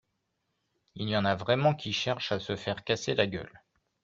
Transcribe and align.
Il 0.95 1.07
y 1.09 1.15
en 1.15 1.25
a 1.25 1.35
vraiment 1.35 1.75
qui 1.75 1.93
cherchent 1.93 2.31
à 2.31 2.39
se 2.39 2.55
faire 2.55 2.83
casser 2.83 3.13
la 3.13 3.27
gueule 3.27 3.61